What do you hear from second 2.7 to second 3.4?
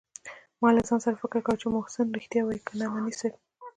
نعماني صاحب.